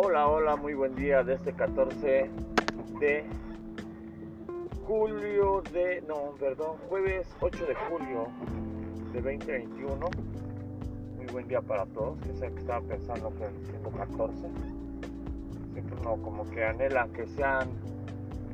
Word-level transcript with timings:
Hola, 0.00 0.28
hola, 0.28 0.54
muy 0.54 0.74
buen 0.74 0.94
día 0.94 1.24
de 1.24 1.34
este 1.34 1.52
14 1.52 2.30
de 3.00 3.24
julio 4.86 5.60
de, 5.72 6.04
no, 6.06 6.36
perdón, 6.38 6.76
jueves 6.88 7.26
8 7.40 7.66
de 7.66 7.74
julio 7.74 8.28
de 9.12 9.20
2021. 9.20 10.08
Muy 11.16 11.26
buen 11.32 11.48
día 11.48 11.60
para 11.60 11.84
todos, 11.86 12.16
que 12.20 12.32
sé 12.34 12.48
que 12.52 12.60
estaba 12.60 12.80
pensando 12.82 13.30
que 13.30 13.50
siendo 13.68 13.90
14. 13.90 14.38
Siempre 15.72 15.96
uno 16.00 16.22
como 16.22 16.48
que 16.48 16.64
anhela 16.64 17.08
que 17.12 17.26
sean 17.26 17.68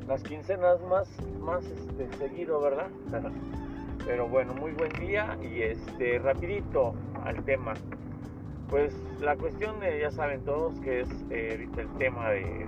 las 0.07 0.23
quincenas 0.23 0.81
más, 0.89 1.07
más 1.41 1.63
este, 1.63 2.11
seguido, 2.17 2.59
¿verdad? 2.59 2.87
Pero 4.07 4.27
bueno, 4.27 4.55
muy 4.55 4.71
buen 4.71 4.91
día 4.93 5.37
y 5.43 5.61
este, 5.61 6.17
rapidito 6.17 6.95
al 7.23 7.45
tema. 7.45 7.75
Pues 8.69 8.95
la 9.21 9.35
cuestión, 9.35 9.75
ya 10.01 10.11
saben 10.11 10.41
todos 10.43 10.79
que 10.79 11.01
es 11.01 11.09
eh, 11.29 11.67
el 11.77 11.87
tema 11.97 12.29
de, 12.29 12.65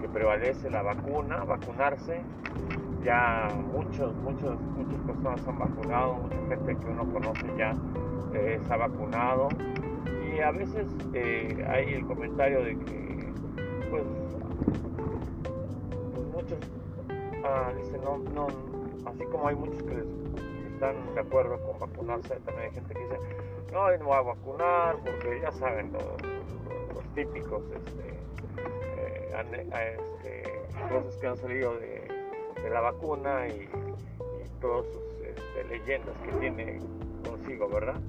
que 0.00 0.08
prevalece 0.08 0.70
la 0.70 0.82
vacuna, 0.82 1.44
vacunarse. 1.44 2.20
Ya 3.04 3.48
muchos, 3.72 4.14
muchos, 4.16 4.60
muchas 4.60 5.00
personas 5.00 5.40
han 5.48 5.58
vacunado, 5.58 6.14
mucha 6.14 6.36
gente 6.48 6.76
que 6.76 6.86
uno 6.86 7.12
conoce 7.12 7.46
ya 7.58 7.74
eh, 8.34 8.60
se 8.64 8.72
ha 8.72 8.76
vacunado. 8.76 9.48
Y 10.32 10.40
a 10.40 10.52
veces 10.52 10.86
eh, 11.14 11.64
hay 11.68 11.94
el 11.94 12.06
comentario 12.06 12.62
de 12.62 12.78
que, 12.78 13.32
pues, 13.90 14.04
muchos 16.32 16.58
ah, 17.44 17.72
dicen, 17.76 18.00
no, 18.04 18.18
no, 18.34 18.46
así 19.04 19.24
como 19.24 19.48
hay 19.48 19.56
muchos 19.56 19.82
que 19.82 20.04
están 20.82 21.14
de 21.14 21.20
acuerdo 21.20 21.60
con 21.60 21.78
vacunarse, 21.78 22.34
también 22.40 22.68
hay 22.68 22.74
gente 22.74 22.94
que 22.94 23.00
dice, 23.00 23.18
no, 23.72 23.96
no 23.98 24.04
voy 24.04 24.16
a 24.16 24.22
vacunar 24.22 24.96
porque 24.96 25.40
ya 25.40 25.52
saben 25.52 25.92
los, 25.92 26.02
típicos 27.14 27.62
este, 27.70 28.08
eh, 28.96 29.68
este, 29.98 30.42
cosas 30.88 31.16
que 31.18 31.26
han 31.26 31.36
salido 31.36 31.74
de, 31.74 32.08
la 32.70 32.80
vacuna 32.80 33.46
y, 33.48 33.68
todas 34.60 34.86
sus 34.86 35.02
este, 35.26 35.64
leyendas 35.68 36.16
que 36.24 36.32
tiene 36.38 36.78
consigo, 37.28 37.68
¿verdad? 37.68 38.00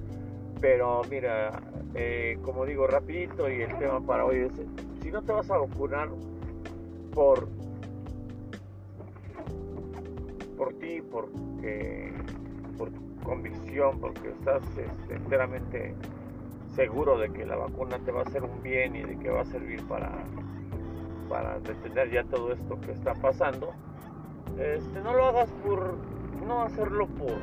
Pero 0.61 1.01
mira, 1.09 1.51
eh, 1.95 2.37
como 2.43 2.65
digo 2.65 2.87
rapidito 2.87 3.49
y 3.49 3.63
el 3.63 3.77
tema 3.79 3.99
para 4.01 4.23
hoy 4.23 4.37
es, 4.37 4.51
si 5.01 5.11
no 5.11 5.21
te 5.23 5.31
vas 5.31 5.49
a 5.51 5.57
vacunar 5.57 6.09
por 7.13 7.47
por 10.55 10.73
ti, 10.75 11.01
porque 11.11 12.13
por 12.77 12.89
convicción, 13.23 13.99
porque 13.99 14.29
estás 14.29 14.63
este, 14.77 15.15
enteramente 15.15 15.95
seguro 16.75 17.17
de 17.17 17.31
que 17.31 17.45
la 17.45 17.55
vacuna 17.55 17.99
te 17.99 18.11
va 18.11 18.21
a 18.21 18.23
hacer 18.23 18.43
un 18.43 18.61
bien 18.61 18.95
y 18.95 19.03
de 19.03 19.17
que 19.19 19.29
va 19.29 19.41
a 19.41 19.45
servir 19.45 19.81
para, 19.87 20.11
para 21.29 21.59
detener 21.59 22.11
ya 22.11 22.23
todo 22.23 22.51
esto 22.53 22.79
que 22.81 22.91
está 22.91 23.13
pasando, 23.13 23.71
este, 24.57 25.01
no 25.01 25.13
lo 25.13 25.25
hagas 25.25 25.49
por, 25.65 25.95
no 26.45 26.63
hacerlo 26.63 27.07
por, 27.07 27.33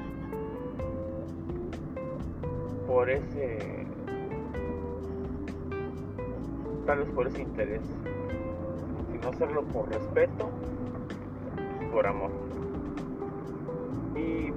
por 2.86 3.10
ese, 3.10 3.86
tal 6.86 6.98
vez 6.98 7.08
por 7.10 7.26
ese 7.28 7.42
interés, 7.42 7.82
sino 9.12 9.28
hacerlo 9.28 9.62
por 9.64 9.88
respeto 9.88 10.50
por 11.92 12.06
amor. 12.06 12.30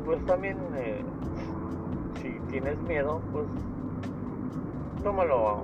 Pues 0.06 0.26
también 0.26 0.58
eh, 0.76 1.02
si 2.22 2.30
tienes 2.52 2.78
miedo, 2.82 3.22
pues 3.32 3.46
tómalo 5.02 5.64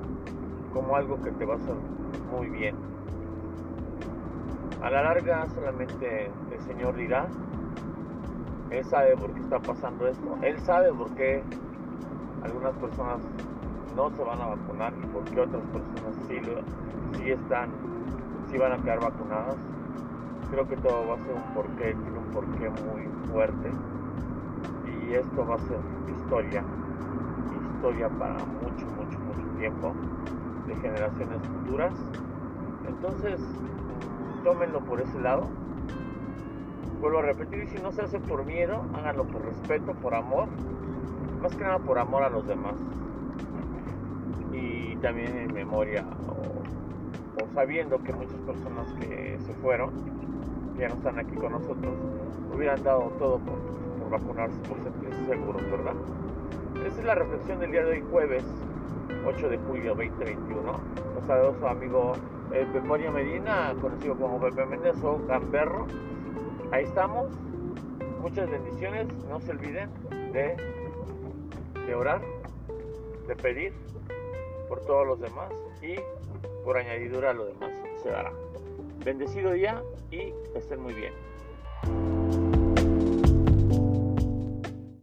como 0.73 0.95
algo 0.95 1.21
que 1.21 1.31
te 1.31 1.45
va 1.45 1.55
a 1.55 1.57
hacer 1.57 1.75
muy 2.31 2.47
bien. 2.47 2.75
A 4.81 4.89
la 4.89 5.01
larga 5.03 5.45
solamente 5.53 6.31
el 6.51 6.61
Señor 6.61 6.95
dirá, 6.95 7.27
Él 8.69 8.85
sabe 8.85 9.17
por 9.17 9.33
qué 9.33 9.41
está 9.41 9.59
pasando 9.59 10.07
esto, 10.07 10.37
Él 10.41 10.57
sabe 10.61 10.93
por 10.93 11.13
qué 11.15 11.43
algunas 12.41 12.73
personas 12.75 13.19
no 13.97 14.09
se 14.11 14.23
van 14.23 14.39
a 14.41 14.47
vacunar 14.47 14.93
y 15.03 15.05
por 15.07 15.25
qué 15.25 15.41
otras 15.41 15.63
personas 15.63 16.15
sí, 16.29 16.39
sí 17.17 17.31
están, 17.31 17.71
sí 18.49 18.57
van 18.57 18.71
a 18.71 18.77
quedar 18.77 19.01
vacunadas. 19.01 19.57
Creo 20.49 20.65
que 20.65 20.77
todo 20.77 21.07
va 21.09 21.15
a 21.15 21.17
ser 21.17 21.33
un 21.35 21.53
porqué, 21.53 21.93
tiene 21.93 22.17
un 22.17 22.31
porqué 22.31 22.69
muy 22.69 23.03
fuerte 23.29 23.69
y 25.09 25.15
esto 25.15 25.45
va 25.45 25.55
a 25.55 25.59
ser 25.59 25.79
historia, 26.07 26.63
historia 27.75 28.09
para 28.09 28.33
mucho, 28.33 28.85
mucho, 28.95 29.19
mucho 29.19 29.57
tiempo 29.57 29.93
de 30.67 30.75
generaciones 30.75 31.41
futuras. 31.47 31.93
Entonces, 32.87 33.41
tómenlo 34.43 34.79
por 34.81 35.01
ese 35.01 35.19
lado. 35.19 35.47
Vuelvo 37.01 37.19
a 37.19 37.21
repetir, 37.23 37.67
si 37.69 37.81
no 37.81 37.91
se 37.91 38.03
hace 38.03 38.19
por 38.19 38.45
miedo, 38.45 38.83
háganlo 38.93 39.23
por 39.23 39.43
respeto, 39.43 39.93
por 39.93 40.13
amor, 40.13 40.47
más 41.41 41.55
que 41.55 41.63
nada 41.63 41.79
por 41.79 41.97
amor 41.97 42.23
a 42.23 42.29
los 42.29 42.45
demás. 42.45 42.75
Y 44.51 44.95
también 44.97 45.35
en 45.37 45.53
memoria 45.53 46.05
o, 46.27 47.53
sabiendo 47.55 47.97
que 48.03 48.13
muchas 48.13 48.39
personas 48.41 48.93
que 48.99 49.39
se 49.39 49.53
fueron, 49.55 49.91
que 50.75 50.81
ya 50.81 50.89
no 50.89 50.95
están 50.95 51.17
aquí 51.17 51.35
con 51.35 51.53
nosotros, 51.53 51.95
hubieran 52.53 52.83
dado 52.83 53.11
todo 53.17 53.39
por 53.39 53.57
vacunarse 54.09 54.59
por 54.67 54.81
sentirse 54.83 55.25
seguros, 55.25 55.61
¿verdad? 55.69 55.93
Esa 56.85 56.99
es 56.99 57.05
la 57.05 57.15
reflexión 57.15 57.59
del 57.59 57.71
día 57.71 57.83
de 57.83 57.91
hoy, 57.91 58.03
jueves 58.09 58.43
8 59.25 59.49
de 59.49 59.57
julio 59.57 59.95
2021. 59.95 60.79
Los 61.15 61.25
saludos 61.25 61.55
su 61.59 61.67
amigo 61.67 62.13
eh, 62.53 62.65
Peponio 62.73 63.11
Medina, 63.11 63.75
conocido 63.81 64.15
como 64.15 64.39
Pepe 64.39 64.65
Méndez 64.65 64.95
o 65.03 65.19
Gamberro. 65.27 65.87
Ahí 66.71 66.85
estamos. 66.85 67.27
Muchas 68.21 68.49
bendiciones. 68.49 69.07
No 69.29 69.39
se 69.39 69.51
olviden 69.51 69.89
de, 70.33 70.55
de 71.85 71.95
orar, 71.95 72.21
de 73.27 73.35
pedir 73.35 73.73
por 74.67 74.81
todos 74.81 75.05
los 75.05 75.19
demás 75.19 75.51
y 75.81 75.95
por 76.63 76.77
añadidura 76.77 77.31
a 77.31 77.33
lo 77.33 77.45
demás 77.45 77.71
se 78.01 78.09
dará. 78.09 78.31
Bendecido 79.03 79.51
día 79.51 79.81
y 80.11 80.33
estén 80.55 80.81
muy 80.81 80.93
bien. 80.93 81.13